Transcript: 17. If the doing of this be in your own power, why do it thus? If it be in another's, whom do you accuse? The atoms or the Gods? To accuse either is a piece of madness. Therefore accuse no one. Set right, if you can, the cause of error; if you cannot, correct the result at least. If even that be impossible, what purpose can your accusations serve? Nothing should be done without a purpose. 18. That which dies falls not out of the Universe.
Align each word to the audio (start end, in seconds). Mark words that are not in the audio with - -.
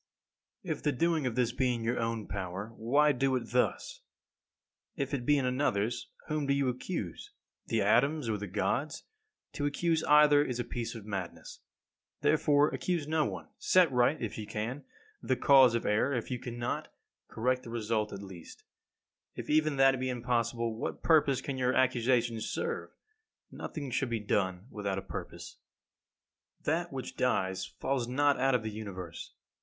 17. 0.63 0.71
If 0.79 0.83
the 0.83 0.91
doing 0.91 1.27
of 1.27 1.35
this 1.35 1.51
be 1.51 1.71
in 1.75 1.83
your 1.83 1.99
own 1.99 2.25
power, 2.25 2.73
why 2.75 3.11
do 3.11 3.35
it 3.35 3.51
thus? 3.51 4.01
If 4.95 5.13
it 5.13 5.27
be 5.27 5.37
in 5.37 5.45
another's, 5.45 6.09
whom 6.25 6.47
do 6.47 6.55
you 6.55 6.69
accuse? 6.69 7.29
The 7.67 7.83
atoms 7.83 8.27
or 8.27 8.39
the 8.39 8.47
Gods? 8.47 9.03
To 9.53 9.67
accuse 9.67 10.03
either 10.05 10.43
is 10.43 10.59
a 10.59 10.63
piece 10.63 10.95
of 10.95 11.05
madness. 11.05 11.59
Therefore 12.21 12.69
accuse 12.69 13.07
no 13.07 13.25
one. 13.25 13.49
Set 13.59 13.91
right, 13.91 14.19
if 14.19 14.39
you 14.39 14.47
can, 14.47 14.85
the 15.21 15.35
cause 15.35 15.75
of 15.75 15.85
error; 15.85 16.13
if 16.15 16.31
you 16.31 16.39
cannot, 16.39 16.87
correct 17.27 17.61
the 17.61 17.69
result 17.69 18.11
at 18.11 18.23
least. 18.23 18.63
If 19.35 19.51
even 19.51 19.75
that 19.75 19.99
be 19.99 20.09
impossible, 20.09 20.75
what 20.79 21.03
purpose 21.03 21.41
can 21.41 21.59
your 21.59 21.75
accusations 21.75 22.45
serve? 22.49 22.89
Nothing 23.51 23.91
should 23.91 24.09
be 24.09 24.19
done 24.19 24.65
without 24.71 24.97
a 24.97 25.03
purpose. 25.03 25.57
18. 26.61 26.73
That 26.73 26.91
which 26.91 27.15
dies 27.15 27.67
falls 27.67 28.07
not 28.07 28.39
out 28.39 28.55
of 28.55 28.63
the 28.63 28.71
Universe. 28.71 29.33